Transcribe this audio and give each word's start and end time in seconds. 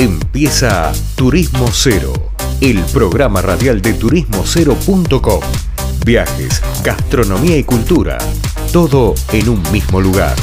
Empieza 0.00 0.92
Turismo 1.16 1.66
Cero, 1.72 2.12
el 2.60 2.78
programa 2.92 3.42
radial 3.42 3.82
de 3.82 3.94
turismocero.com. 3.94 5.40
Viajes, 6.06 6.62
gastronomía 6.84 7.58
y 7.58 7.64
cultura, 7.64 8.16
todo 8.72 9.14
en 9.32 9.48
un 9.48 9.60
mismo 9.72 10.00
lugar. 10.00 10.36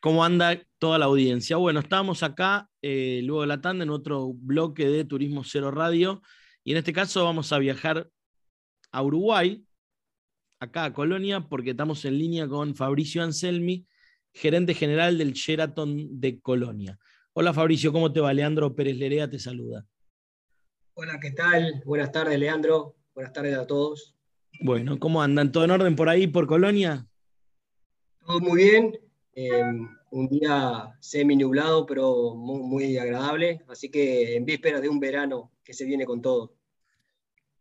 ¿Cómo 0.00 0.24
anda 0.24 0.58
toda 0.78 0.96
la 0.96 1.04
audiencia? 1.04 1.58
Bueno, 1.58 1.80
estamos 1.80 2.22
acá 2.22 2.70
eh, 2.80 3.20
luego 3.24 3.42
de 3.42 3.48
la 3.48 3.60
tanda 3.60 3.84
en 3.84 3.90
otro 3.90 4.32
bloque 4.32 4.88
de 4.88 5.04
Turismo 5.04 5.44
Cero 5.44 5.70
Radio 5.70 6.22
y 6.64 6.70
en 6.70 6.78
este 6.78 6.94
caso 6.94 7.24
vamos 7.24 7.52
a 7.52 7.58
viajar 7.58 8.08
a 8.90 9.02
Uruguay, 9.02 9.66
acá 10.60 10.84
a 10.84 10.94
Colonia, 10.94 11.40
porque 11.46 11.72
estamos 11.72 12.06
en 12.06 12.16
línea 12.16 12.48
con 12.48 12.74
Fabricio 12.74 13.22
Anselmi, 13.22 13.86
gerente 14.32 14.74
general 14.74 15.18
del 15.18 15.32
Sheraton 15.32 16.20
de 16.20 16.40
Colonia. 16.40 16.98
Hola 17.32 17.52
Fabricio, 17.52 17.92
¿cómo 17.92 18.12
te 18.12 18.20
va? 18.20 18.32
Leandro 18.32 18.74
Pérez 18.74 18.96
Lerea 18.96 19.28
te 19.30 19.38
saluda. 19.38 19.86
Hola, 20.94 21.20
¿qué 21.20 21.30
tal? 21.30 21.82
Buenas 21.84 22.10
tardes, 22.10 22.38
Leandro. 22.38 22.96
Buenas 23.14 23.32
tardes 23.32 23.56
a 23.56 23.66
todos. 23.66 24.16
Bueno, 24.60 24.98
¿cómo 24.98 25.22
andan? 25.22 25.52
¿Todo 25.52 25.64
en 25.64 25.70
orden 25.70 25.94
por 25.94 26.08
ahí, 26.08 26.26
por 26.26 26.48
Colonia? 26.48 27.06
Todo 28.26 28.40
muy 28.40 28.64
bien. 28.64 28.98
Em, 29.34 29.88
un 30.10 30.28
día 30.28 30.96
semi 31.00 31.36
nublado, 31.36 31.86
pero 31.86 32.34
muy, 32.34 32.62
muy 32.62 32.98
agradable. 32.98 33.62
Así 33.68 33.90
que 33.90 34.34
en 34.34 34.44
vísperas 34.44 34.82
de 34.82 34.88
un 34.88 34.98
verano 34.98 35.52
que 35.62 35.72
se 35.72 35.84
viene 35.84 36.04
con 36.04 36.20
todo. 36.20 36.56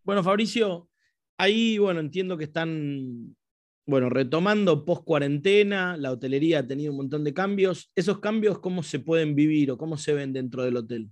Bueno, 0.03 0.23
Fabricio, 0.23 0.89
ahí, 1.37 1.77
bueno, 1.77 1.99
entiendo 1.99 2.37
que 2.37 2.45
están 2.45 3.35
bueno, 3.87 4.09
retomando 4.09 4.83
post 4.83 5.05
cuarentena, 5.05 5.95
la 5.95 6.11
hotelería 6.11 6.59
ha 6.59 6.67
tenido 6.67 6.91
un 6.91 6.97
montón 6.97 7.23
de 7.23 7.33
cambios. 7.33 7.89
¿Esos 7.95 8.19
cambios 8.19 8.59
cómo 8.59 8.83
se 8.83 8.99
pueden 8.99 9.33
vivir 9.33 9.71
o 9.71 9.77
cómo 9.77 9.97
se 9.97 10.13
ven 10.13 10.33
dentro 10.33 10.63
del 10.63 10.75
hotel? 10.75 11.09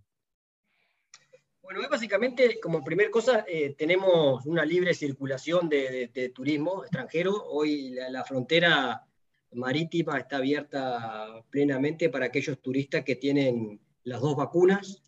Bueno, 1.61 1.79
básicamente, 1.89 2.59
como 2.59 2.83
primer 2.83 3.09
cosa, 3.09 3.45
eh, 3.47 3.75
tenemos 3.77 4.45
una 4.45 4.65
libre 4.65 4.93
circulación 4.93 5.69
de, 5.69 6.31
turismo 6.35 6.83
extranjero. 6.83 7.45
Hoy 7.45 7.91
la, 7.91 8.25
frontera 8.25 9.07
marítima 9.53 10.17
está 10.17 10.37
abierta 10.37 11.45
plenamente 11.49 12.09
para 12.09 12.25
aquellos 12.25 12.61
turistas 12.61 13.05
que 13.05 13.15
tienen 13.15 13.79
las 14.03 14.19
dos 14.19 14.35
vacunas, 14.35 15.01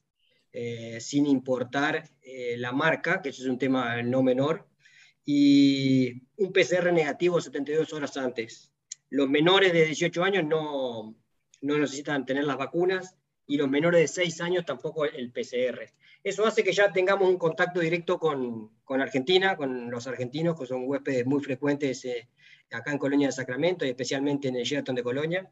eh, 0.54 1.00
sin 1.02 1.26
importar 1.28 2.10
eh, 2.22 2.56
la 2.58 2.72
marca, 2.72 3.22
que 3.22 3.30
eso 3.30 3.44
es 3.44 3.50
un 3.50 3.60
tema 3.60 4.02
no 4.04 4.24
menor 4.24 4.66
y 5.30 6.24
un 6.38 6.54
PCR 6.54 6.94
negativo 6.94 7.42
72 7.42 7.92
horas 7.92 8.16
antes. 8.16 8.72
Los 9.10 9.28
menores 9.28 9.74
de 9.74 9.84
18 9.84 10.24
años 10.24 10.46
no, 10.46 11.18
no 11.60 11.78
necesitan 11.78 12.26
tener 12.26 12.46
las 12.46 12.56
vacunas 12.56 13.18
y 13.46 13.58
los 13.58 13.70
menores 13.70 14.00
de 14.00 14.08
6 14.08 14.40
años 14.40 14.66
tampoco 14.66 15.04
el 15.04 15.34
PCR. 15.34 15.92
Eso 16.24 16.48
hace 16.48 16.64
que 16.64 16.72
ya 16.72 16.94
tengamos 16.94 17.28
un 17.28 17.38
contacto 17.38 17.82
directo 17.82 18.18
con, 18.20 18.72
con 18.86 19.02
Argentina, 19.02 19.58
con 19.58 19.92
los 19.92 20.08
argentinos, 20.08 20.58
que 20.58 20.66
son 20.66 20.88
huéspedes 20.88 21.26
muy 21.26 21.44
frecuentes 21.44 22.06
eh, 22.06 22.30
acá 22.72 22.94
en 22.94 22.98
Colonia 22.98 23.28
de 23.28 23.34
Sacramento 23.34 23.86
y 23.86 23.90
especialmente 23.90 24.48
en 24.48 24.56
el 24.56 24.64
Sheraton 24.64 24.96
de 24.96 25.04
Colonia. 25.04 25.52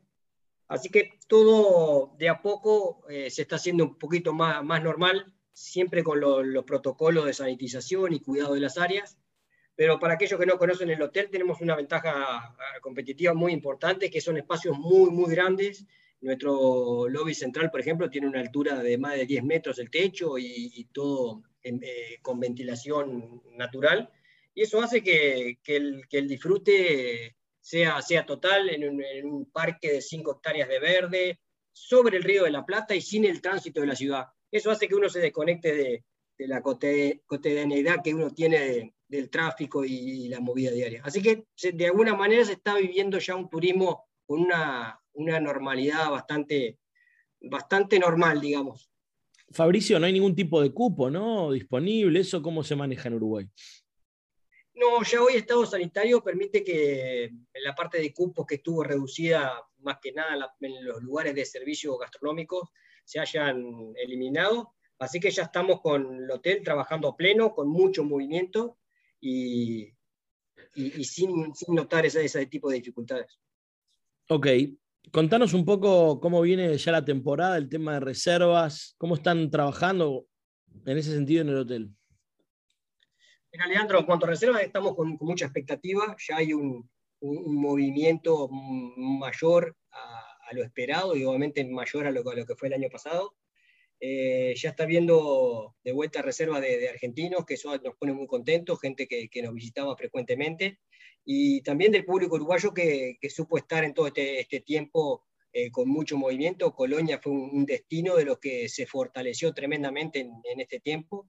Así 0.70 0.88
que 0.88 1.20
todo 1.28 2.16
de 2.18 2.30
a 2.30 2.42
poco 2.42 3.06
eh, 3.10 3.30
se 3.30 3.42
está 3.42 3.58
haciendo 3.58 3.84
un 3.84 3.98
poquito 3.98 4.34
más, 4.34 4.64
más 4.64 4.82
normal, 4.82 5.34
siempre 5.52 6.02
con 6.02 6.22
los 6.22 6.64
protocolos 6.64 7.26
de 7.26 7.34
sanitización 7.34 8.14
y 8.14 8.22
cuidado 8.22 8.54
de 8.54 8.62
las 8.62 8.78
áreas 8.78 9.18
pero 9.76 10.00
para 10.00 10.14
aquellos 10.14 10.40
que 10.40 10.46
no 10.46 10.58
conocen 10.58 10.90
el 10.90 11.02
hotel 11.02 11.30
tenemos 11.30 11.60
una 11.60 11.76
ventaja 11.76 12.14
ah, 12.16 12.80
competitiva 12.82 13.34
muy 13.34 13.52
importante, 13.52 14.10
que 14.10 14.22
son 14.22 14.38
espacios 14.38 14.78
muy, 14.78 15.12
muy 15.12 15.30
grandes. 15.30 15.86
Nuestro 16.22 17.10
lobby 17.10 17.34
central, 17.34 17.70
por 17.70 17.82
ejemplo, 17.82 18.10
tiene 18.10 18.28
una 18.28 18.40
altura 18.40 18.82
de 18.82 18.98
más 18.98 19.16
de 19.16 19.26
10 19.26 19.44
metros 19.44 19.80
el 19.80 19.90
techo 19.90 20.38
y, 20.38 20.88
todo 20.94 21.44
eh, 21.62 22.20
con 22.22 22.40
ventilación 22.40 23.42
natural. 23.52 24.10
Y 24.54 24.62
eso 24.62 24.82
hace 24.82 25.04
que, 25.04 25.60
que, 25.62 25.76
el, 25.76 26.08
que 26.10 26.20
el, 26.20 26.30
disfrute 26.30 27.36
sea, 27.60 28.02
sea 28.02 28.26
total 28.26 28.70
en 28.70 28.90
un, 28.90 29.04
en 29.04 29.26
un 29.26 29.52
parque 29.52 29.92
de 29.92 30.02
5 30.02 30.38
hectáreas 30.38 30.70
de 30.70 30.80
verde, 30.80 31.40
sobre 31.74 32.16
el 32.16 32.24
río 32.24 32.46
de 32.46 32.52
la 32.52 32.66
Plata 32.66 32.96
y 32.96 33.02
sin 33.02 33.26
el 33.26 33.42
tránsito 33.42 33.82
de 33.82 33.88
la 33.88 33.96
ciudad. 33.98 34.28
Eso 34.50 34.72
hace 34.72 34.88
que 34.88 34.96
uno 34.96 35.10
se 35.10 35.20
desconecte 35.20 35.76
de, 35.76 36.04
de 36.38 36.48
la 36.48 36.62
cotidianidad 36.62 38.02
que 38.02 38.14
uno 38.14 38.32
tiene 38.32 38.60
de, 38.60 38.95
del 39.08 39.30
tráfico 39.30 39.84
y, 39.86 40.28
la 40.28 40.40
movida 40.40 40.72
diaria. 40.72 41.02
Así 41.04 41.22
que 41.22 41.46
de 41.72 41.86
alguna 41.86 42.16
manera 42.16 42.44
se 42.46 42.54
está 42.54 42.76
viviendo 42.76 43.20
ya 43.20 43.36
un 43.36 43.50
turismo 43.50 44.06
con 44.26 44.42
una, 44.42 45.00
una 45.14 45.40
normalidad 45.40 46.10
bastante, 46.10 46.80
bastante 47.42 48.00
normal, 48.00 48.42
digamos. 48.42 48.90
Fabricio, 49.52 50.00
no 50.00 50.08
hay 50.08 50.14
ningún 50.14 50.36
tipo 50.36 50.62
de 50.62 50.72
cupo, 50.72 51.10
¿no? 51.10 51.52
Disponible, 51.52 52.20
¿eso 52.20 52.42
cómo 52.42 52.64
se 52.64 52.76
maneja 52.76 53.08
en 53.08 53.16
Uruguay? 53.16 53.50
No, 54.74 55.02
ya 55.04 55.22
hoy 55.22 55.36
Estado 55.36 55.66
Sanitario 55.66 56.22
permite 56.22 56.64
que 56.64 57.26
en 57.26 57.64
la 57.64 57.74
parte 57.74 58.00
de 58.00 58.14
cupos 58.14 58.46
que 58.46 58.56
estuvo 58.56 58.84
reducida 58.84 59.62
más 59.78 60.00
que 60.02 60.12
nada 60.12 60.54
en 60.60 60.86
los 60.86 61.02
lugares 61.02 61.34
de 61.34 61.46
servicio 61.46 61.98
gastronómicos 61.98 62.70
se 63.06 63.20
hayan 63.20 63.94
eliminado. 63.96 64.74
Así 65.00 65.20
que 65.20 65.32
ya 65.32 65.44
estamos 65.44 65.80
con 65.80 66.24
el 66.24 66.32
hotel 66.32 66.62
trabajando 66.64 67.10
a 67.10 67.16
pleno, 67.16 67.54
con 67.54 67.70
mucho 67.70 68.04
movimiento 68.04 68.78
y, 69.26 71.04
sin, 71.04 71.52
notar 71.70 72.06
ese, 72.06 72.24
ese 72.24 72.46
tipo 72.46 72.70
de 72.70 72.76
dificultades. 72.78 73.40
Ok, 74.30 74.48
contanos 75.12 75.54
un 75.54 75.66
poco 75.66 76.20
cómo 76.20 76.42
viene 76.42 76.78
ya 76.78 76.92
la 76.92 77.06
temporada, 77.06 77.58
el 77.58 77.70
tema 77.70 77.96
de 77.96 78.00
reservas, 78.02 78.96
cómo 78.98 79.16
están 79.16 79.50
trabajando 79.50 80.28
en 80.86 80.98
ese 80.98 81.12
sentido 81.14 81.42
en 81.42 81.50
el 81.50 81.58
hotel. 81.58 81.90
Mira, 83.52 83.68
Leandro, 83.68 84.00
en 84.00 84.06
cuanto 84.06 84.26
a 84.26 84.30
reservas, 84.30 84.64
estamos 84.64 84.96
con, 84.96 85.18
mucha 85.22 85.46
expectativa. 85.46 86.16
Ya 86.28 86.38
hay 86.38 86.54
un, 86.54 86.90
movimiento 87.22 88.48
mayor 88.50 89.76
a, 89.92 90.54
lo 90.54 90.64
esperado 90.64 91.16
y 91.16 91.24
obviamente 91.24 91.66
mayor 91.66 92.06
a 92.06 92.12
lo, 92.12 92.30
a 92.30 92.36
lo, 92.36 92.46
que 92.46 92.56
fue 92.56 92.68
el 92.68 92.76
año 92.76 92.90
pasado. 92.92 93.34
Eh, 94.08 94.54
ya 94.56 94.70
está 94.70 94.86
viendo 94.86 95.76
de 95.84 95.92
vuelta 95.92 96.22
reserva 96.22 96.62
de, 96.62 96.88
argentinos, 96.90 97.44
que 97.44 97.56
eso 97.56 97.76
nos 97.80 97.96
pone 97.96 98.14
muy 98.14 98.28
contentos, 98.28 98.80
gente 98.80 99.08
que, 99.08 99.42
nos 99.42 99.52
visitaba 99.52 99.98
frecuentemente, 99.98 100.80
y 101.24 101.62
también 101.62 101.92
del 101.92 102.06
público 102.06 102.36
uruguayo 102.36 102.72
que, 102.72 103.18
supo 103.30 103.58
estar 103.58 103.84
en 103.84 103.96
todo 103.96 104.06
este, 104.06 104.40
este 104.40 104.60
tiempo 104.60 105.24
eh, 105.52 105.72
con 105.72 105.90
mucho 105.90 106.18
movimiento. 106.18 106.76
Colonia 106.76 107.20
fue 107.20 107.32
un, 107.32 107.66
destino 107.66 108.16
de 108.16 108.26
los 108.26 108.38
que 108.38 108.70
se 108.70 108.86
fortaleció 108.86 109.56
tremendamente 109.56 110.20
en, 110.20 110.60
este 110.60 110.80
tiempo. 110.80 111.28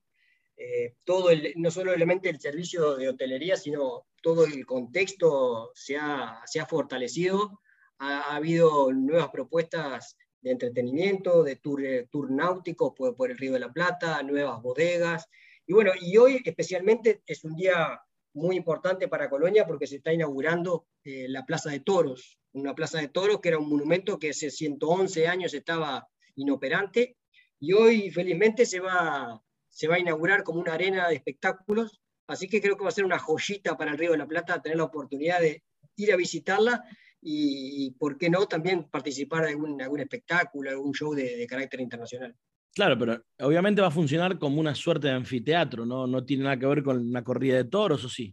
Eh, 0.58 0.96
todo 1.04 1.30
el, 1.30 1.54
no 1.56 1.70
solamente 1.70 2.28
el 2.28 2.40
servicio 2.40 2.96
de 2.96 3.08
hotelería, 3.08 3.56
sino 3.56 4.06
todo 4.22 4.44
el 4.44 4.66
contexto 4.66 5.70
se 5.74 5.96
ha, 5.96 6.42
se 6.44 6.60
ha 6.60 6.66
fortalecido. 6.66 7.58
Ha, 7.98 8.32
ha 8.32 8.36
habido 8.36 8.92
nuevas 8.92 9.30
propuestas 9.30 10.18
de 10.46 10.52
entretenimiento, 10.52 11.42
de 11.42 11.56
tour, 11.56 11.84
eh, 11.84 12.06
tour 12.08 12.30
náutico 12.30 12.94
por, 12.94 13.30
el 13.30 13.36
Río 13.36 13.54
de 13.54 13.58
la 13.58 13.72
Plata, 13.72 14.22
nuevas 14.22 14.62
bodegas. 14.62 15.28
Y 15.66 15.72
bueno, 15.72 15.90
y 16.00 16.16
hoy 16.18 16.40
especialmente 16.44 17.20
es 17.26 17.42
un 17.42 17.56
día 17.56 18.00
muy 18.32 18.54
importante 18.54 19.08
para 19.08 19.28
Colonia 19.28 19.66
porque 19.66 19.88
se 19.88 19.96
está 19.96 20.12
inaugurando 20.12 20.86
eh, 21.02 21.26
la 21.28 21.44
Plaza 21.44 21.70
de 21.70 21.80
Toros, 21.80 22.38
una 22.52 22.76
Plaza 22.76 23.00
de 23.00 23.08
Toros 23.08 23.40
que 23.40 23.48
era 23.48 23.58
un 23.58 23.68
monumento 23.68 24.20
que 24.20 24.30
hace 24.30 24.50
111 24.50 25.26
años 25.26 25.52
estaba 25.52 26.06
inoperante 26.36 27.16
y 27.58 27.72
hoy 27.72 28.10
felizmente 28.10 28.66
se 28.66 28.78
va, 28.78 29.42
se 29.68 29.88
va 29.88 29.96
a 29.96 29.98
inaugurar 29.98 30.44
como 30.44 30.60
una 30.60 30.74
arena 30.74 31.08
de 31.08 31.16
espectáculos, 31.16 32.00
así 32.28 32.48
que 32.48 32.60
creo 32.60 32.76
que 32.76 32.84
va 32.84 32.90
a 32.90 32.92
ser 32.92 33.04
una 33.04 33.18
joyita 33.18 33.76
para 33.76 33.90
el 33.90 33.98
Río 33.98 34.12
de 34.12 34.18
la 34.18 34.28
Plata 34.28 34.62
tener 34.62 34.78
la 34.78 34.84
oportunidad 34.84 35.40
de 35.40 35.64
ir 35.96 36.12
a 36.12 36.16
visitarla 36.16 36.84
y, 37.28 37.90
por 37.98 38.16
qué 38.16 38.30
no, 38.30 38.46
también 38.46 38.84
participar 38.84 39.42
de 39.42 39.50
algún, 39.50 39.82
algún 39.82 39.98
espectáculo, 39.98 40.70
algún 40.70 40.92
show 40.92 41.12
de, 41.12 41.44
carácter 41.48 41.80
internacional. 41.80 42.36
Claro, 42.72 42.96
pero 42.96 43.20
obviamente 43.40 43.82
va 43.82 43.88
a 43.88 43.90
funcionar 43.90 44.38
como 44.38 44.60
una 44.60 44.76
suerte 44.76 45.08
de 45.08 45.14
anfiteatro, 45.14 45.84
¿no? 45.84 46.06
No 46.06 46.24
tiene 46.24 46.44
nada 46.44 46.56
que 46.56 46.66
ver 46.66 46.84
con 46.84 46.98
una 46.98 47.24
corrida 47.24 47.56
de 47.56 47.64
toros, 47.64 48.04
¿o 48.04 48.08
sí? 48.08 48.32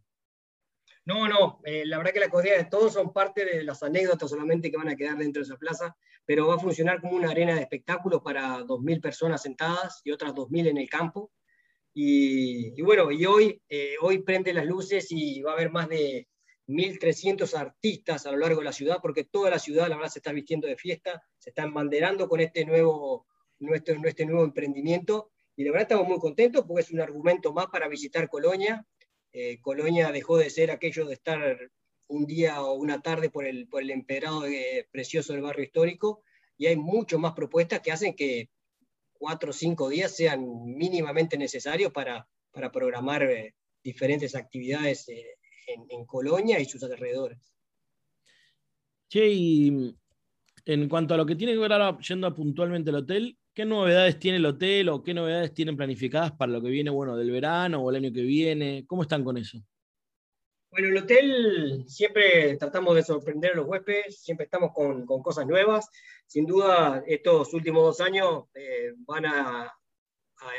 No, 1.06 1.28
no, 1.28 1.60
eh, 1.66 1.84
la 1.86 1.98
verdad 1.98 2.14
que 2.14 2.20
la 2.20 2.30
corrida 2.30 2.58
de 2.58 2.66
toros 2.66 2.94
son 2.94 3.12
parte 3.12 3.46
de 3.46 3.64
las 3.64 3.82
anécdotas 3.82 4.30
solamente 4.30 4.70
que 4.70 4.78
van 4.78 4.90
a 4.90 4.96
quedar 4.96 5.18
dentro 5.18 5.42
de 5.42 5.46
esa 5.46 5.58
plaza, 5.58 5.96
pero 6.24 6.48
va 6.48 6.56
a 6.56 6.60
funcionar 6.60 7.02
como 7.02 7.16
una 7.16 7.32
arena 7.32 7.56
de 7.56 7.62
espectáculos 7.62 8.22
para 8.22 8.60
2.000 8.60 9.02
personas 9.02 9.42
sentadas 9.42 10.02
y 10.04 10.12
otras 10.12 10.34
2.000 10.34 10.68
en 10.68 10.78
el 10.78 10.90
campo. 10.90 11.32
Y, 11.96 12.80
bueno, 12.82 13.12
y 13.12 13.26
hoy, 13.26 13.62
eh, 13.70 13.96
hoy 14.02 14.20
prende 14.20 14.54
las 14.54 14.66
luces 14.66 15.08
y 15.10 15.42
va 15.42 15.52
a 15.52 15.56
haber 15.56 15.72
más 15.72 15.90
de 15.90 16.28
1.300 16.68 17.54
artistas 17.56 18.26
a 18.26 18.32
lo 18.32 18.38
largo 18.38 18.60
de 18.60 18.66
la 18.66 18.74
ciudad, 18.74 19.00
porque 19.02 19.26
toda 19.26 19.50
la 19.50 19.60
ciudad, 19.60 19.88
la 19.88 19.96
verdad, 19.96 20.12
se 20.12 20.20
está 20.20 20.32
vistiendo 20.32 20.68
de 20.68 20.78
fiesta, 20.78 21.24
se 21.38 21.50
está 21.50 21.64
embanderando 21.64 22.28
con 22.28 22.40
este 22.40 22.66
nuevo, 22.66 23.28
nuestro, 23.60 23.96
este 24.06 24.26
nuevo 24.26 24.44
emprendimiento, 24.44 25.32
y 25.56 25.64
la 25.64 25.72
verdad 25.72 25.84
estamos 25.84 26.08
muy 26.08 26.20
contentos 26.20 26.66
porque 26.66 26.82
es 26.82 26.92
un 26.92 27.02
argumento 27.02 27.54
más 27.54 27.68
para 27.68 27.88
visitar 27.88 28.28
Colonia. 28.28 28.88
Eh, 29.34 29.60
Colonia 29.62 30.12
dejó 30.12 30.38
de 30.38 30.50
ser 30.50 30.72
aquello 30.72 31.06
de 31.06 31.14
estar 31.14 31.58
un 32.08 32.26
día 32.26 32.62
o 32.64 32.74
una 32.74 33.02
tarde 33.02 33.30
por 33.30 33.46
el, 33.46 33.68
por 33.68 33.82
el 33.82 33.92
empedrado 33.92 34.44
precioso 34.92 35.34
del 35.34 35.42
barrio 35.42 35.66
histórico, 35.66 36.24
y 36.58 36.68
hay 36.68 36.76
mucho 36.76 37.20
más 37.20 37.34
propuestas 37.34 37.82
que 37.82 37.92
hacen 37.92 38.16
que 38.16 38.50
cuatro 39.14 39.52
o 39.52 39.54
cinco 39.54 39.90
días 39.90 40.16
sean 40.16 40.46
mínimamente 40.66 41.38
necesarios 41.38 41.92
para, 41.92 42.28
para 42.52 42.72
programar 42.72 43.24
eh, 43.24 43.56
diferentes 43.84 44.36
actividades 44.36 45.08
eh, 45.10 45.38
en, 45.68 46.06
Colonia 46.06 46.60
y 46.60 46.66
sus 46.66 46.84
alrededores. 46.84 47.54
Che, 49.10 49.28
y 49.28 49.96
en 50.66 50.90
cuanto 50.90 51.14
a 51.14 51.18
lo 51.18 51.26
que 51.26 51.36
tiene 51.36 51.54
que 51.54 51.60
ver 51.60 51.74
ahora, 51.74 51.98
yendo 52.00 52.34
puntualmente 52.34 52.90
al 52.90 52.98
hotel, 52.98 53.38
¿qué 53.54 53.66
novedades 53.66 54.20
tiene 54.20 54.38
el 54.38 54.46
hotel 54.46 54.90
o 54.90 55.04
qué 55.04 55.14
novedades 55.14 55.54
tienen 55.54 55.78
planificadas 55.78 56.32
para 56.32 56.52
lo 56.52 56.62
que 56.62 56.70
viene, 56.70 56.90
bueno, 56.90 57.16
del 57.16 57.32
verano 57.32 57.82
o 57.82 57.90
el 57.90 57.98
año 57.98 58.14
que 58.14 58.22
viene? 58.22 58.86
¿Cómo 58.88 59.04
están 59.04 59.24
con 59.24 59.38
eso? 59.38 59.60
Bueno, 60.72 60.88
el 60.88 60.98
hotel 60.98 61.84
siempre 61.88 62.58
tratamos 62.58 62.96
de 62.96 63.04
sorprender 63.04 63.52
a 63.52 63.58
los 63.58 63.68
huéspedes, 63.68 64.24
siempre 64.24 64.46
estamos 64.46 64.72
con, 64.74 65.06
cosas 65.06 65.46
nuevas. 65.46 65.88
Sin 66.26 66.48
duda, 66.48 67.04
estos 67.06 67.54
últimos 67.54 67.84
dos 67.84 68.02
años 68.02 68.46
eh, 68.56 68.92
van 69.06 69.28
a, 69.28 69.72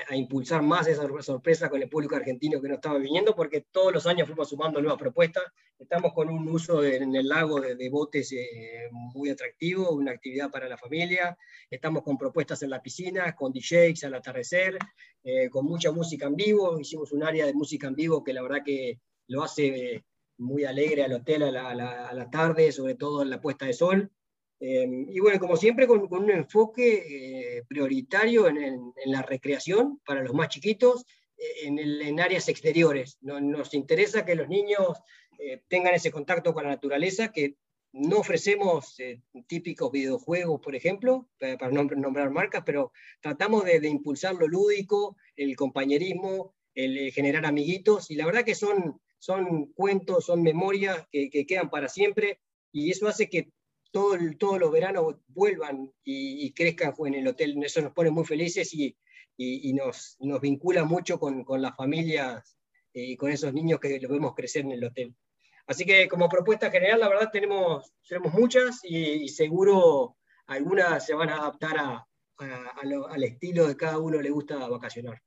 a, 0.09 0.17
impulsar 0.17 0.63
más 0.63 0.87
esa 0.87 1.07
sorpresa 1.23 1.69
con 1.69 1.83
el 1.83 1.89
público 1.89 2.17
argentino 2.17 2.61
que 2.61 2.69
no 2.69 2.75
estaba 2.75 2.99
viniendo, 2.99 3.35
porque 3.35 3.63
todos 3.71 3.93
los 3.93 4.07
años 4.07 4.27
fuimos 4.27 4.49
sumando 4.49 4.81
nuevas 4.81 4.99
propuestas. 4.99 5.45
Estamos 5.79 6.13
con 6.13 6.29
un 6.29 6.49
uso 6.49 6.85
en 6.85 7.15
el 7.15 7.29
lago 7.29 7.61
de, 7.61 7.89
botes 7.91 8.33
eh, 8.33 8.89
muy 8.93 9.31
atractivo, 9.31 9.91
una 9.91 10.13
actividad 10.13 10.51
para 10.51 10.69
la 10.69 10.79
familia. 10.79 11.37
Estamos 11.71 12.03
con 12.03 12.17
propuestas 12.17 12.63
en 12.63 12.71
la 12.71 12.81
piscina, 12.81 13.35
con 13.35 13.53
DJs 13.53 14.05
al 14.05 14.15
atardecer, 14.15 14.79
eh, 15.23 15.49
con 15.51 15.67
mucha 15.67 15.91
música 15.91 16.27
en 16.27 16.37
vivo. 16.37 16.79
Hicimos 16.79 17.13
un 17.13 17.23
área 17.23 17.47
de 17.47 17.55
música 17.55 17.87
en 17.87 17.95
vivo 17.95 18.23
que 18.23 18.33
la 18.33 18.43
verdad 18.43 18.63
que 18.65 19.01
lo 19.29 19.43
hace 19.43 19.67
eh, 19.67 20.05
muy 20.39 20.65
alegre 20.65 21.05
al 21.05 21.13
hotel 21.13 21.43
a 21.45 21.51
la, 21.51 22.09
a 22.09 22.15
la 22.15 22.31
tarde, 22.31 22.73
sobre 22.73 22.95
todo 22.95 23.23
en 23.23 23.31
la 23.31 23.41
puesta 23.41 23.67
de 23.67 23.73
sol. 23.73 24.11
Em, 24.67 25.07
y 25.11 25.21
bueno, 25.21 25.39
como 25.39 25.59
siempre, 25.59 25.87
con, 25.87 26.11
un 26.11 26.31
enfoque 26.31 27.59
eh, 27.59 27.65
prioritario 27.69 28.49
en, 28.49 28.95
la 29.05 29.21
recreación 29.21 30.01
para 30.07 30.23
los 30.23 30.33
más 30.33 30.49
chiquitos, 30.49 31.05
eh, 31.37 31.67
en, 31.67 32.19
áreas 32.19 32.49
exteriores. 32.49 33.19
nos 33.21 33.75
interesa 33.75 34.25
que 34.25 34.35
los 34.35 34.49
niños 34.49 34.97
eh, 35.39 35.61
tengan 35.69 35.93
ese 35.93 36.11
contacto 36.11 36.55
con 36.55 36.63
la 36.63 36.71
naturaleza, 36.71 37.31
que 37.31 37.57
no 37.93 38.21
ofrecemos 38.21 38.97
típicos 39.47 39.93
videojuegos, 39.93 40.63
por 40.63 40.75
ejemplo, 40.75 41.29
para, 41.39 41.71
no 41.71 41.85
nombrar 41.85 42.31
marcas, 42.31 42.63
pero 42.65 42.91
tratamos 43.21 43.67
de, 43.67 43.87
impulsar 43.87 44.35
lo 44.35 44.49
lúdico, 44.49 45.19
el 45.37 45.55
compañerismo, 45.57 46.55
el, 46.75 47.13
generar 47.13 47.45
amiguitos, 47.45 48.11
y 48.11 48.15
la 48.15 48.25
verdad 48.25 48.45
que 48.45 48.55
son, 48.55 48.99
son 49.19 49.67
cuentos, 49.75 50.25
son 50.25 50.43
memorias 50.43 51.07
que, 51.13 51.29
que 51.29 51.45
quedan 51.45 51.69
para 51.69 51.89
siempre, 51.89 52.41
y 52.73 52.91
eso 52.91 53.07
hace 53.07 53.29
que 53.29 53.51
todos 53.95 54.59
los 54.59 54.73
veranos 54.73 55.15
vuelvan 55.29 55.89
y, 56.03 56.53
crezcan 56.53 56.93
en 57.07 57.15
el 57.15 57.29
hotel. 57.29 57.63
Eso 57.63 57.81
nos 57.81 57.93
pone 57.93 58.11
muy 58.11 58.25
felices 58.25 58.75
y, 58.75 58.97
nos, 59.73 60.19
vincula 60.43 60.85
mucho 60.85 61.21
con, 61.21 61.45
las 61.63 61.77
familias 61.77 62.59
eh, 62.93 63.05
y 63.05 63.17
con 63.17 63.31
esos 63.31 63.55
niños 63.55 63.79
que 63.79 64.01
los 64.01 64.11
vemos 64.11 64.35
crecer 64.35 64.65
en 64.65 64.73
el 64.73 64.85
hotel. 64.85 65.15
Así 65.69 65.85
que 65.85 66.09
como 66.09 66.29
propuesta 66.29 66.73
general, 66.73 67.01
la 67.01 67.09
verdad 67.09 67.31
tenemos, 67.33 67.93
tenemos 68.09 68.35
muchas 68.35 68.81
y, 68.83 69.29
seguro 69.29 70.17
algunas 70.47 71.07
se 71.07 71.15
van 71.15 71.31
a 71.31 71.37
adaptar 71.37 71.77
al 71.79 73.23
estilo 73.23 73.69
de 73.69 73.77
cada 73.77 73.99
uno 73.99 74.21
le 74.21 74.31
gusta 74.31 74.69
vacacionar. 74.69 75.23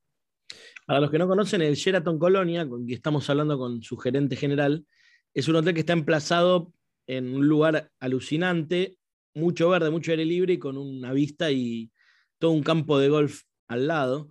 Para 0.86 1.00
los 1.00 1.10
que 1.10 1.18
no 1.18 1.26
conocen, 1.26 1.62
el 1.62 1.74
Sheraton 1.74 2.18
Colonia, 2.18 2.68
con 2.68 2.84
quien 2.84 2.96
estamos 2.96 3.28
hablando 3.30 3.56
con 3.58 3.82
su 3.82 3.96
gerente 3.96 4.36
general, 4.36 4.86
es 5.32 5.48
un 5.48 5.56
hotel 5.56 5.72
que 5.72 5.80
está 5.80 5.94
emplazado 5.94 6.72
en 7.08 7.34
un 7.34 7.48
lugar 7.48 7.90
alucinante, 7.98 8.96
mucho 9.34 9.70
verde, 9.70 9.90
mucho 9.90 10.10
aire 10.12 10.26
libre 10.26 10.54
y 10.54 10.58
con 10.58 10.76
una 10.76 11.12
vista 11.12 11.50
y 11.50 11.90
todo 12.38 12.52
un 12.52 12.62
campo 12.62 12.98
de 12.98 13.08
golf 13.08 13.42
al 13.66 13.88
lado. 13.88 14.30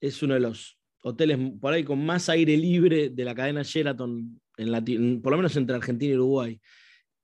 Es 0.00 0.22
uno 0.22 0.34
de 0.34 0.40
los 0.40 0.78
hoteles 1.02 1.38
por 1.60 1.72
ahí 1.72 1.84
con 1.84 2.04
más 2.04 2.28
aire 2.28 2.56
libre 2.56 3.08
de 3.08 3.24
la 3.24 3.34
cadena 3.34 3.62
Sheraton, 3.62 4.40
en 4.58 5.22
por 5.22 5.32
lo 5.32 5.38
menos 5.38 5.56
entre 5.56 5.74
Argentina 5.74 6.12
y 6.12 6.16
Uruguay. 6.16 6.60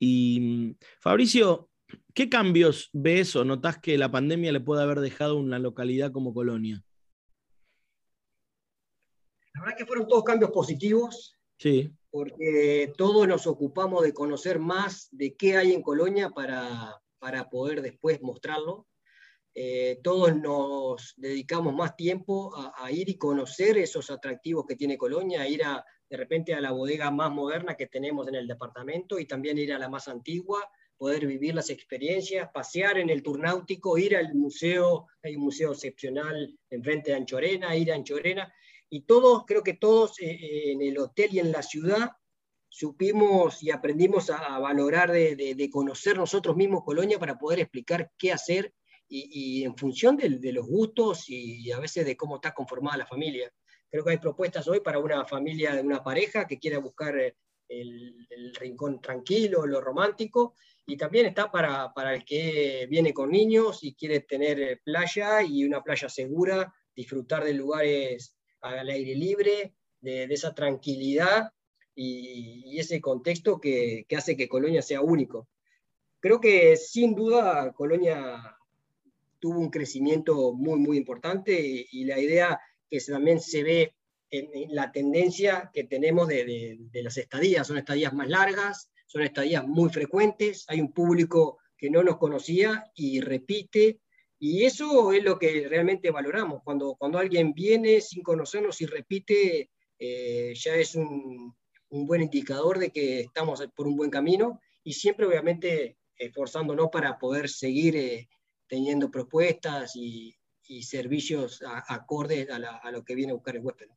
Y 0.00 0.74
Fabricio, 1.00 1.68
¿qué 2.14 2.30
cambios 2.30 2.88
ves 2.94 3.36
o 3.36 3.44
notas 3.44 3.78
que 3.78 3.98
la 3.98 4.10
pandemia 4.10 4.52
le 4.52 4.60
puede 4.60 4.82
haber 4.82 5.00
dejado 5.00 5.36
a 5.36 5.40
una 5.40 5.58
localidad 5.58 6.12
como 6.12 6.32
Colonia? 6.32 6.82
La 9.52 9.60
verdad 9.60 9.76
que 9.76 9.86
fueron 9.86 10.08
todos 10.08 10.24
cambios 10.24 10.50
positivos. 10.50 11.38
Sí 11.58 11.92
porque 12.14 12.92
todos 12.96 13.26
nos 13.26 13.44
ocupamos 13.48 14.04
de 14.04 14.14
conocer 14.14 14.60
más 14.60 15.08
de 15.10 15.34
qué 15.34 15.56
hay 15.56 15.72
en 15.72 15.82
Colonia 15.82 16.30
para, 16.30 17.02
para 17.18 17.50
poder 17.50 17.82
después 17.82 18.22
mostrarlo. 18.22 18.86
Eh, 19.52 19.98
todos 20.00 20.36
nos 20.36 21.14
dedicamos 21.16 21.74
más 21.74 21.96
tiempo 21.96 22.54
a, 22.56 22.92
ir 22.92 23.08
y 23.08 23.18
conocer 23.18 23.78
esos 23.78 24.12
atractivos 24.12 24.64
que 24.64 24.76
tiene 24.76 24.96
Colonia, 24.96 25.40
a 25.40 25.48
ir 25.48 25.62
de 26.08 26.16
repente 26.16 26.54
a 26.54 26.60
la 26.60 26.70
bodega 26.70 27.10
más 27.10 27.32
moderna 27.32 27.74
que 27.74 27.88
tenemos 27.88 28.28
en 28.28 28.36
el 28.36 28.46
departamento 28.46 29.18
y 29.18 29.26
también 29.26 29.58
ir 29.58 29.72
a 29.72 29.78
la 29.80 29.88
más 29.88 30.06
antigua, 30.06 30.60
poder 30.96 31.26
vivir 31.26 31.52
las 31.56 31.68
experiencias, 31.70 32.48
pasear 32.54 32.96
en 32.98 33.10
el 33.10 33.24
turnáutico, 33.24 33.98
ir 33.98 34.16
al 34.16 34.32
museo, 34.36 35.08
hay 35.20 35.34
un 35.34 35.42
museo 35.42 35.72
excepcional 35.72 36.56
enfrente 36.70 37.10
de 37.10 37.16
Anchorena, 37.16 37.74
ir 37.74 37.90
a 37.90 37.96
Anchorena, 37.96 38.54
y 38.90 39.02
todos, 39.02 39.44
creo 39.46 39.62
que 39.62 39.74
todos 39.74 40.20
eh, 40.20 40.30
eh, 40.30 40.72
en 40.72 40.82
el 40.82 40.98
hotel 40.98 41.30
y 41.32 41.38
en 41.40 41.52
la 41.52 41.62
ciudad 41.62 42.12
supimos 42.68 43.62
y 43.62 43.70
aprendimos 43.70 44.30
a, 44.30 44.58
valorar 44.58 45.12
de, 45.12 45.70
conocer 45.72 46.16
nosotros 46.16 46.56
mismos 46.56 46.82
Colonia 46.84 47.18
para 47.18 47.38
poder 47.38 47.60
explicar 47.60 48.10
qué 48.18 48.32
hacer 48.32 48.74
y, 49.08 49.62
en 49.62 49.76
función 49.76 50.16
de, 50.16 50.52
los 50.52 50.66
gustos 50.66 51.28
y, 51.28 51.70
a 51.70 51.78
veces 51.78 52.04
de 52.04 52.16
cómo 52.16 52.36
está 52.36 52.52
conformada 52.52 52.96
la 52.96 53.06
familia. 53.06 53.52
Creo 53.88 54.04
que 54.04 54.10
hay 54.10 54.18
propuestas 54.18 54.66
hoy 54.66 54.80
para 54.80 54.98
una 54.98 55.24
familia, 55.24 55.74
de 55.74 55.82
una 55.82 56.02
pareja 56.02 56.48
que 56.48 56.58
quiera 56.58 56.78
buscar 56.78 57.16
eh, 57.16 57.36
el, 57.68 58.52
rincón 58.58 59.00
tranquilo, 59.00 59.66
lo 59.66 59.80
romántico, 59.80 60.54
y 60.84 60.96
también 60.96 61.26
está 61.26 61.52
para, 61.52 61.92
para, 61.94 62.14
el 62.14 62.24
que 62.24 62.88
viene 62.90 63.14
con 63.14 63.30
niños 63.30 63.84
y 63.84 63.94
quiere 63.94 64.20
tener 64.20 64.80
playa 64.84 65.42
y 65.42 65.64
una 65.64 65.80
playa 65.80 66.08
segura, 66.08 66.74
disfrutar 66.94 67.44
de 67.44 67.54
lugares 67.54 68.33
al 68.64 68.88
aire 68.88 69.14
libre, 69.14 69.74
de, 70.00 70.24
esa 70.24 70.54
tranquilidad 70.54 71.52
y, 71.94 72.78
ese 72.78 73.00
contexto 73.00 73.60
que, 73.60 74.06
hace 74.16 74.36
que 74.36 74.48
Colonia 74.48 74.82
sea 74.82 75.00
único. 75.00 75.48
Creo 76.20 76.40
que 76.40 76.76
sin 76.76 77.14
duda 77.14 77.72
Colonia 77.72 78.56
tuvo 79.38 79.60
un 79.60 79.70
crecimiento 79.70 80.52
muy, 80.52 80.78
muy 80.78 80.96
importante 80.96 81.86
y, 81.90 82.04
la 82.04 82.18
idea 82.18 82.58
que 82.90 83.00
también 83.00 83.40
se 83.40 83.62
ve 83.62 83.94
en, 84.30 84.74
la 84.74 84.90
tendencia 84.90 85.70
que 85.72 85.84
tenemos 85.84 86.28
de, 86.28 86.78
las 86.94 87.16
estadías, 87.16 87.66
son 87.66 87.78
estadías 87.78 88.12
más 88.14 88.28
largas, 88.28 88.90
son 89.06 89.22
estadías 89.22 89.66
muy 89.66 89.90
frecuentes, 89.90 90.64
hay 90.68 90.80
un 90.80 90.92
público 90.92 91.58
que 91.76 91.90
no 91.90 92.02
nos 92.02 92.16
conocía 92.16 92.90
y 92.94 93.20
repite 93.20 94.00
y 94.46 94.66
eso 94.66 95.10
es 95.14 95.24
lo 95.24 95.38
que 95.38 95.66
realmente 95.70 96.10
valoramos. 96.10 96.60
Cuando, 96.62 96.96
cuando 96.96 97.16
alguien 97.16 97.54
viene 97.54 98.02
sin 98.02 98.22
conocernos 98.22 98.78
y 98.82 98.84
repite, 98.84 99.70
eh, 99.98 100.52
ya 100.54 100.74
es 100.74 100.94
un, 100.96 101.56
buen 101.88 102.20
indicador 102.20 102.78
de 102.78 102.90
que 102.90 103.20
estamos 103.20 103.66
por 103.74 103.86
un 103.86 103.96
buen 103.96 104.10
camino 104.10 104.60
y 104.82 104.92
siempre 104.92 105.24
obviamente 105.24 105.96
esforzándonos 106.14 106.90
para 106.92 107.18
poder 107.18 107.48
seguir 107.48 107.96
eh, 107.96 108.28
teniendo 108.66 109.10
propuestas 109.10 109.96
y, 109.96 110.36
servicios 110.82 111.62
acordes 111.88 112.50
a, 112.50 112.56
a, 112.56 112.90
lo 112.90 113.02
que 113.02 113.14
viene 113.14 113.32
a 113.32 113.36
buscar 113.36 113.56
el 113.56 113.62
huésped. 113.62 113.88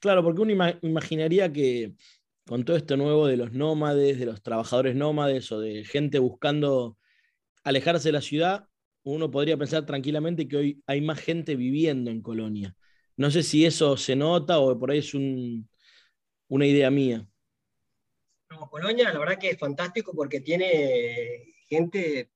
Claro, 0.00 0.24
porque 0.24 0.40
uno 0.40 0.74
imaginaría 0.82 1.52
que 1.52 1.94
con 2.46 2.64
todo 2.64 2.76
esto 2.76 2.96
nuevo 2.96 3.28
de 3.28 3.36
los 3.36 3.52
nómades, 3.52 4.18
de 4.18 4.26
los 4.26 4.42
trabajadores 4.42 4.96
nómades 4.96 5.52
o 5.52 5.60
de 5.60 5.84
gente 5.84 6.18
buscando 6.18 6.98
alejarse 7.62 8.08
de 8.08 8.12
la 8.12 8.22
ciudad, 8.22 8.69
uno 9.02 9.30
podría 9.30 9.56
pensar 9.56 9.86
tranquilamente 9.86 10.46
que 10.46 10.56
hoy 10.56 10.82
hay 10.86 11.00
más 11.00 11.20
gente 11.20 11.56
viviendo 11.56 12.10
en 12.10 12.22
Colonia. 12.22 12.74
No 13.16 13.30
sé 13.30 13.42
si 13.42 13.64
eso 13.64 13.96
se 13.96 14.16
nota 14.16 14.58
o 14.58 14.78
por 14.78 14.90
ahí 14.90 14.98
es 14.98 15.14
una 15.14 16.66
idea 16.66 16.90
mía. 16.90 17.26
Colonia 18.70 19.12
la 19.12 19.18
verdad 19.18 19.38
que 19.38 19.50
es 19.50 19.58
fantástico 19.58 20.12
porque 20.14 20.40
tiene 20.40 21.44
gente 21.68 22.30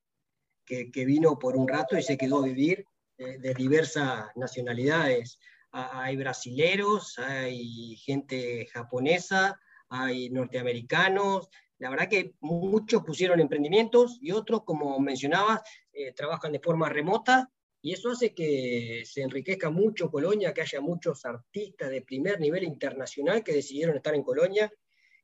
que, 0.65 0.91
vino 1.05 1.39
por 1.39 1.57
un 1.57 1.69
rato 1.69 1.99
y 1.99 2.03
se 2.03 2.17
quedó 2.17 2.43
a 2.43 2.47
vivir 2.47 2.87
de, 3.19 3.39
de 3.39 3.55
diversas 3.55 4.27
nacionalidades. 4.37 5.39
Hay 5.73 6.17
brasileros, 6.17 7.19
hay 7.19 7.97
gente 7.97 8.67
japonesa, 8.73 9.61
hay 9.89 10.31
norteamericanos, 10.31 11.49
la 11.79 11.91
verdad 11.91 12.09
que 12.09 12.35
muchos 12.41 13.03
pusieron 13.03 13.41
emprendimientos 13.41 14.19
y 14.21 14.31
otros, 14.33 14.63
como 14.65 14.99
mencionabas, 15.01 15.63
eh, 15.93 16.13
trabajan 16.13 16.53
de 16.53 16.61
forma 16.61 16.89
remota 16.89 17.51
y 17.85 17.93
eso 17.93 18.11
hace 18.11 18.33
que 18.33 19.03
se 19.05 19.23
enriquezca 19.23 19.69
mucho 19.69 20.11
Colonia, 20.11 20.55
que 20.55 20.63
haya 20.63 20.81
muchos 20.81 21.25
artistas 21.27 21.91
de 21.91 22.01
primer 22.01 22.41
nivel 22.41 22.65
internacional 22.65 23.45
que 23.45 23.53
decidieron 23.53 23.97
estar 23.97 24.15
en 24.15 24.23
Colonia 24.23 24.73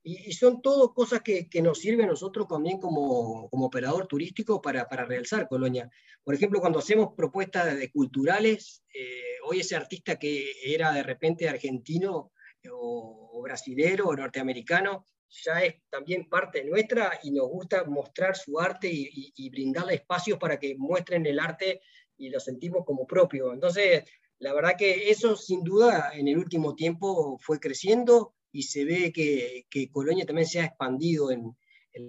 Y, 0.03 0.33
son 0.33 0.61
todo 0.61 0.93
cosas 0.93 1.21
que, 1.23 1.49
nos 1.63 1.79
sirven 1.79 2.07
a 2.07 2.13
nosotros 2.13 2.47
también 2.49 2.79
como, 2.79 3.49
operador 3.51 4.07
turístico 4.07 4.61
para, 4.61 4.89
para, 4.89 5.05
realzar 5.05 5.49
Colonia. 5.49 5.91
Por 6.25 6.35
ejemplo, 6.35 6.61
cuando 6.61 6.81
hacemos 6.81 7.15
propuestas 7.17 7.79
de 7.79 7.91
culturales, 7.91 8.83
eh, 8.95 9.39
hoy 9.47 9.61
ese 9.61 9.77
artista 9.77 10.19
que 10.19 10.53
era 10.65 10.93
de 10.93 11.03
repente 11.03 11.49
argentino 11.49 12.33
o, 12.71 13.31
o 13.33 13.43
brasilero 13.43 14.07
o 14.09 14.17
norteamericano, 14.17 15.07
ya 15.31 15.63
es 15.63 15.77
también 15.89 16.29
parte 16.29 16.65
nuestra 16.65 17.21
y 17.23 17.31
nos 17.31 17.49
gusta 17.49 17.85
mostrar 17.85 18.37
su 18.37 18.59
arte 18.59 18.89
y, 18.91 19.51
brindarle 19.51 19.95
espacios 19.95 20.39
para 20.39 20.59
que 20.59 20.75
muestren 20.77 21.25
el 21.27 21.39
arte 21.39 21.81
y 22.17 22.29
lo 22.31 22.41
sentimos 22.41 22.85
como 22.85 23.07
propio. 23.07 23.53
Entonces, 23.53 24.05
la 24.39 24.53
verdad 24.53 24.77
que 24.77 25.11
eso 25.11 25.37
sin 25.37 25.63
duda 25.63 26.13
en 26.15 26.29
el 26.29 26.39
último 26.39 26.75
tiempo 26.75 27.39
fue 27.41 27.61
creciendo 27.61 28.35
y 28.53 28.65
se 28.65 28.85
ve 28.85 29.13
que, 29.13 29.67
Colonia 29.93 30.27
también 30.27 30.49
se 30.49 30.61
ha 30.61 30.65
expandido 30.65 31.31
en, 31.31 31.57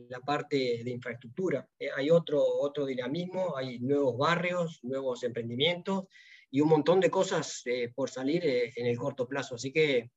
la 0.09 0.19
parte 0.19 0.83
de 0.83 0.91
infraestructura. 0.91 1.67
Eh, 1.79 1.89
hay 1.95 2.11
otro, 2.11 2.39
otro 2.39 2.85
dinamismo, 2.85 3.57
hay 3.57 3.79
nuevos 3.79 4.15
barrios, 4.15 4.79
nuevos 4.83 5.23
emprendimientos 5.23 6.05
y 6.51 6.61
un 6.61 6.69
montón 6.69 6.99
de 6.99 7.09
cosas 7.09 7.63
eh, 7.65 7.91
por 7.93 8.09
salir 8.09 8.45
eh, 8.45 8.71
en 8.75 8.85
el 8.85 8.97
corto 8.97 9.27
plazo. 9.27 9.55
Así 9.55 9.71
que 9.71 10.11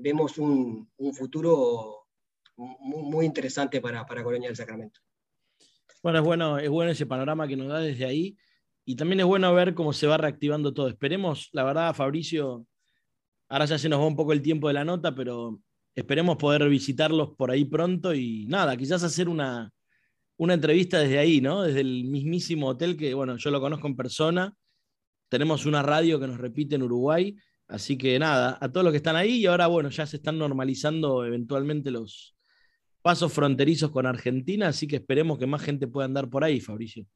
vemos 0.00 0.38
un, 0.38 0.90
un 0.98 1.14
futuro 1.14 1.99
muy, 2.60 3.26
interesante 3.26 3.80
para, 3.80 4.04
para 4.06 4.22
Colonia 4.22 4.48
del 4.48 4.56
Sacramento. 4.56 5.00
Bueno, 6.02 6.18
es 6.18 6.24
bueno, 6.24 6.58
es 6.58 6.68
bueno 6.68 6.90
ese 6.92 7.06
panorama 7.06 7.46
que 7.46 7.56
nos 7.56 7.68
da 7.68 7.80
desde 7.80 8.04
ahí. 8.04 8.36
Y 8.84 8.96
también 8.96 9.20
es 9.20 9.26
bueno 9.26 9.54
ver 9.54 9.74
cómo 9.74 9.92
se 9.92 10.06
va 10.06 10.16
reactivando 10.16 10.72
todo. 10.72 10.88
Esperemos, 10.88 11.48
la 11.52 11.64
verdad, 11.64 11.94
Fabricio, 11.94 12.66
ahora 13.48 13.66
ya 13.66 13.78
se 13.78 13.88
nos 13.88 14.00
va 14.00 14.06
un 14.06 14.16
poco 14.16 14.32
el 14.32 14.42
tiempo 14.42 14.68
de 14.68 14.74
la 14.74 14.84
nota, 14.84 15.14
pero 15.14 15.60
esperemos 15.94 16.36
poder 16.36 16.68
visitarlos 16.68 17.30
por 17.36 17.50
ahí 17.50 17.64
pronto 17.64 18.14
y 18.14 18.46
nada, 18.46 18.76
quizás 18.76 19.02
hacer 19.02 19.28
una, 19.28 19.70
una 20.38 20.54
entrevista 20.54 20.98
desde 20.98 21.18
ahí, 21.18 21.40
¿no? 21.40 21.62
Desde 21.62 21.80
el 21.80 22.04
mismísimo 22.04 22.68
hotel 22.68 22.96
que, 22.96 23.14
bueno, 23.14 23.36
yo 23.36 23.50
lo 23.50 23.60
conozco 23.60 23.86
en 23.86 23.96
persona. 23.96 24.54
Tenemos 25.28 25.66
una 25.66 25.82
radio 25.82 26.18
que 26.18 26.26
nos 26.26 26.38
repite 26.38 26.76
en 26.76 26.82
Uruguay. 26.82 27.36
Así 27.68 27.96
que 27.96 28.18
nada, 28.18 28.58
a 28.60 28.72
todos 28.72 28.82
los 28.82 28.92
que 28.92 28.96
están 28.96 29.14
ahí 29.16 29.36
y 29.36 29.46
ahora, 29.46 29.68
bueno, 29.68 29.90
ya 29.90 30.06
se 30.06 30.16
están 30.16 30.38
normalizando 30.38 31.24
eventualmente 31.24 31.92
los, 31.92 32.34
pasos 33.02 33.32
fronterizos 33.32 33.90
con 33.90 34.06
Argentina, 34.06 34.68
así 34.68 34.86
que 34.86 34.96
esperemos 34.96 35.38
que 35.38 35.46
más 35.46 35.62
gente 35.62 35.86
pueda 35.86 36.06
andar 36.06 36.28
por 36.28 36.44
ahí, 36.44 36.60
Fabricio. 36.60 37.06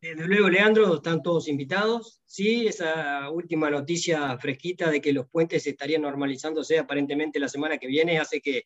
Desde 0.00 0.26
luego, 0.26 0.48
Leandro, 0.48 0.94
están 0.94 1.22
todos 1.22 1.46
invitados. 1.46 2.22
Sí, 2.24 2.66
esa 2.66 3.28
última 3.28 3.68
noticia 3.68 4.38
fresquita 4.38 4.90
de 4.90 5.00
que 5.00 5.12
los 5.12 5.28
puentes 5.28 5.66
estarían 5.66 6.02
normalizándose 6.02 6.78
aparentemente 6.78 7.38
la 7.38 7.48
semana 7.48 7.76
que 7.76 7.86
viene 7.86 8.18
hace 8.18 8.40
que, 8.40 8.64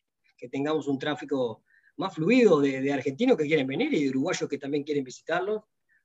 tengamos 0.51 0.87
un 0.87 0.99
tráfico 0.99 1.63
más 1.97 2.13
fluido 2.13 2.61
de, 2.61 2.93
argentinos 2.93 3.35
que 3.35 3.47
quieren 3.47 3.65
venir 3.65 3.91
y 3.93 4.03
de 4.03 4.09
uruguayos 4.11 4.47
que 4.47 4.59
también 4.59 4.83
quieren 4.83 5.03
visitarlos. 5.03 5.63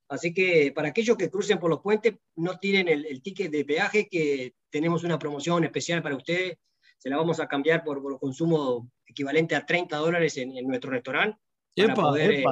Así 0.09 0.33
que 0.33 0.73
para 0.75 0.89
aquellos 0.89 1.17
que 1.17 1.31
crucen 1.31 1.61
por 1.61 1.71
los 1.71 1.81
puentes, 1.81 2.15
no 2.37 2.59
tiren 2.59 2.89
el, 2.89 3.07
el 3.07 3.23
ticket 3.23 3.53
de 3.53 3.65
peaje, 3.65 4.09
que 4.09 4.55
tenemos 4.71 5.05
una 5.05 5.19
promoción 5.19 5.63
especial 5.63 6.03
para 6.03 6.17
ustedes 6.17 6.59
se 7.01 7.09
la 7.09 7.17
vamos 7.17 7.41
a 7.41 7.49
cambiar 7.49 7.83
por, 7.83 8.03
por 8.03 8.21
consumo 8.21 8.91
equivalente 9.07 9.57
a 9.57 9.65
30 9.65 9.97
dólares 9.97 10.37
en, 10.37 10.53
nuestro 10.67 10.91
restaurante. 10.91 11.41
Eh, 11.75 12.45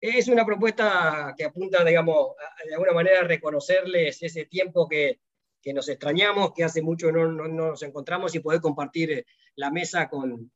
es 0.00 0.28
una 0.28 0.46
propuesta 0.46 1.34
que 1.36 1.44
apunta, 1.44 1.84
digamos, 1.84 2.28
de 2.66 2.72
alguna 2.72 2.92
manera 2.92 3.20
a 3.20 3.24
reconocerles 3.24 4.22
ese 4.22 4.46
tiempo 4.46 4.88
que, 4.88 5.20
que 5.60 5.74
nos 5.74 5.86
extrañamos, 5.90 6.52
que 6.54 6.64
hace 6.64 6.80
mucho 6.80 7.12
no, 7.12 7.30
no, 7.30 7.46
nos 7.46 7.82
encontramos 7.82 8.34
y 8.34 8.40
poder 8.40 8.62
compartir 8.62 9.26
la 9.56 9.70
mesa 9.70 10.08
con, 10.08 10.50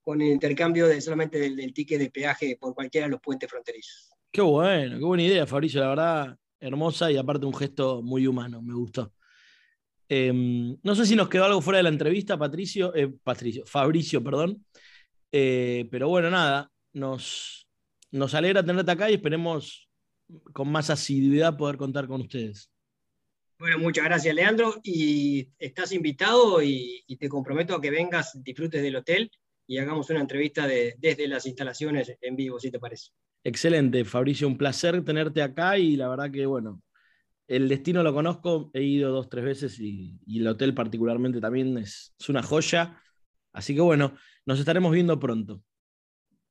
con 0.00 0.20
el 0.20 0.32
intercambio 0.32 0.88
de 0.88 1.00
solamente 1.00 1.38
del, 1.38 1.54
del, 1.54 1.72
ticket 1.72 2.00
de 2.00 2.10
peaje 2.10 2.56
por 2.60 2.74
cualquiera 2.74 3.06
de 3.06 3.12
los 3.12 3.20
puentes 3.20 3.48
fronterizos. 3.48 4.10
Qué 4.32 4.42
bueno, 4.42 4.98
qué 4.98 5.04
buena 5.04 5.22
idea, 5.22 5.46
Fabricio, 5.46 5.80
la 5.80 5.88
verdad, 5.90 6.38
hermosa 6.58 7.08
y 7.12 7.16
aparte 7.18 7.46
un 7.46 7.54
gesto 7.54 8.02
muy 8.02 8.26
humano, 8.26 8.60
me 8.60 8.74
gustó. 8.74 9.12
Em, 10.08 10.76
no 10.82 10.94
sé 10.94 11.06
si 11.06 11.16
nos 11.16 11.28
quedó 11.28 11.44
algo 11.44 11.60
fuera 11.60 11.78
de 11.78 11.82
la 11.84 11.88
entrevista, 11.88 12.38
Patricio, 12.38 12.94
eh, 12.94 13.08
Patricio, 13.22 13.64
Fabricio, 13.66 14.22
perdón. 14.22 14.64
Eh, 15.32 15.88
pero 15.90 16.08
bueno, 16.08 16.30
nada, 16.30 16.70
nos, 16.92 17.68
nos 18.10 18.34
alegra 18.34 18.64
tenerte 18.64 18.90
acá 18.90 19.10
y 19.10 19.14
esperemos 19.14 19.88
con 20.52 20.68
más 20.70 20.90
asiduidad 20.90 21.56
poder 21.56 21.76
contar 21.76 22.06
con 22.06 22.20
ustedes. 22.20 22.70
Bueno, 23.58 23.78
muchas 23.78 24.04
gracias, 24.04 24.34
Leandro. 24.34 24.80
Y 24.82 25.48
estás 25.58 25.92
invitado 25.92 26.62
y, 26.62 27.04
te 27.18 27.28
comprometo 27.28 27.74
a 27.74 27.80
que 27.80 27.90
vengas, 27.90 28.42
disfrutes 28.42 28.82
del 28.82 28.96
hotel 28.96 29.30
y 29.66 29.78
hagamos 29.78 30.10
una 30.10 30.20
entrevista 30.20 30.66
desde 30.66 31.26
las 31.26 31.46
instalaciones 31.46 32.16
en 32.20 32.36
vivo, 32.36 32.60
si 32.60 32.70
te 32.70 32.78
parece. 32.78 33.10
Excelente, 33.42 34.04
Fabricio, 34.04 34.46
un 34.46 34.58
placer 34.58 35.02
tenerte 35.04 35.42
acá 35.42 35.78
y 35.78 35.96
la 35.96 36.08
verdad 36.08 36.30
que, 36.30 36.46
bueno, 36.46 36.82
el 37.48 37.68
destino 37.68 38.02
lo 38.02 38.12
conozco, 38.12 38.70
he 38.72 38.82
ido 38.82 39.12
dos, 39.12 39.28
tres 39.28 39.44
veces 39.44 39.78
y, 39.80 40.18
el 40.26 40.46
hotel 40.46 40.74
particularmente 40.74 41.40
también 41.40 41.78
es, 41.78 42.14
una 42.28 42.42
joya. 42.42 43.00
Así 43.52 43.74
que 43.74 43.80
bueno, 43.80 44.14
nos 44.44 44.58
estaremos 44.58 44.92
viendo 44.92 45.18
pronto. 45.18 45.62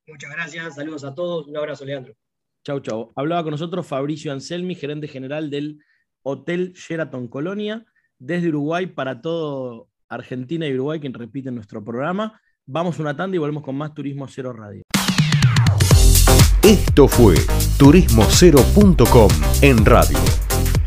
Muchas 0.08 0.32
gracias, 0.32 0.76
saludos 0.76 1.04
a 1.04 1.14
todos, 1.14 1.48
un 1.48 1.58
abrazo, 1.58 1.86
Leandro. 1.86 2.14
Chau, 2.64 2.80
chau. 2.80 3.12
Hablaba 3.16 3.44
con 3.44 3.52
nosotros 3.52 3.86
Fabricio 3.86 4.32
Anselmi, 4.32 4.76
gerente 4.76 5.08
general 5.08 5.50
del 5.50 5.80
Hotel 6.24 6.74
Sheraton 6.74 7.28
Colonia, 7.28 7.86
desde 8.18 8.50
Uruguay 8.50 8.88
para 8.88 9.22
todo 9.22 9.90
Argentina 10.08 10.68
y 10.68 10.74
Uruguay, 10.74 11.00
quien 11.00 11.14
repite 11.14 11.52
nuestro 11.52 11.84
programa. 11.84 12.40
Vamos 12.66 12.98
una 12.98 13.16
tanda 13.16 13.36
y 13.36 13.40
volvemos 13.40 13.64
con 13.64 13.76
más 13.76 13.94
Turismo 13.94 14.28
Cero 14.28 14.54
Radio. 14.54 14.82
Esto 16.64 17.08
fue 17.08 17.36
turismocero.com 17.78 19.30
en 19.62 19.86
radio 19.86 20.45